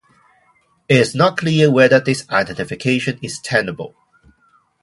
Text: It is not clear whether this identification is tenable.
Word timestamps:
It 0.89 0.97
is 0.97 1.13
not 1.13 1.37
clear 1.37 1.69
whether 1.69 1.99
this 1.99 2.27
identification 2.31 3.19
is 3.21 3.37
tenable. 3.39 3.93